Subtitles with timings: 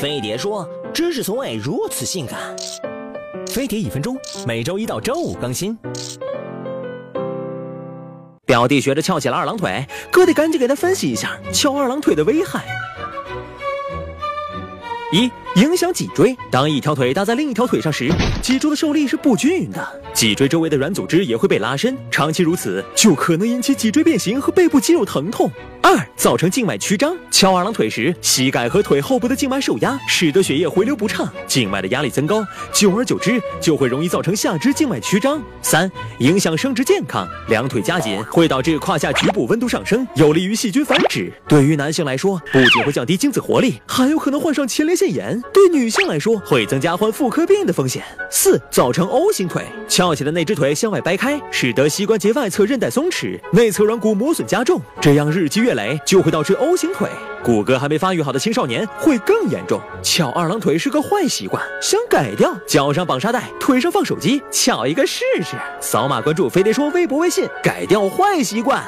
[0.00, 2.54] 飞碟说：“知识从未如此性感。”
[3.48, 4.14] 飞碟一分钟，
[4.46, 5.76] 每周一到周五更新。
[8.44, 12.66] 表弟学着翘起了二郎腿，哥得赶紧给他分析一下翘二郎腿的危害。
[15.12, 16.36] 一、影响脊椎。
[16.50, 18.10] 当一条腿搭在另一条腿上时，
[18.42, 25.50] 脊柱的受力是不均匀的，脊椎周围的软组织也会被拉伸，长期如此就可能引起脊椎变形和背部肌肉疼痛。
[25.80, 27.16] 二、造成静脉曲张。
[27.30, 35.40] 翘二郎腿时，膝盖和腿后部的静脉受压，使得血液回流不畅，静脉的压力增高，久而久之就会容易造成下肢静脉曲张。
[35.62, 35.88] 三、
[36.18, 37.28] 影响生殖健康。
[37.48, 41.32] 两腿夹紧会导致胯下局部温度上升，有利于细菌繁殖。
[41.46, 45.40] 对于男性来说，不仅会降低精子活力，还有可能患上前列腺炎。
[45.52, 48.02] 对女性来说，会增加患妇科病的风险。
[48.30, 49.62] 四、造成 O 型腿。
[49.86, 57.08] 翘起的那只腿向外掰开，使得膝关节外侧韧带松弛，内侧软骨磨损加重，这样日积月累就会导致 O 型腿。
[57.44, 59.80] 骨骼还没发育好的青少年会更严重。
[60.02, 65.56] 翘二郎腿是个坏习惯，想改掉，脚上绑沙袋，腿上放手机，翘一个试试。
[65.80, 68.82] 扫码关注飞碟说微博、微信，改掉坏习惯。